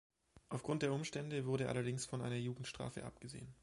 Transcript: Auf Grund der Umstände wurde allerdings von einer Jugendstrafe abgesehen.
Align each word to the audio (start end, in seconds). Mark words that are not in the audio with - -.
Auf 0.49 0.63
Grund 0.63 0.81
der 0.81 0.93
Umstände 0.93 1.45
wurde 1.45 1.69
allerdings 1.69 2.07
von 2.07 2.23
einer 2.23 2.35
Jugendstrafe 2.35 3.05
abgesehen. 3.05 3.53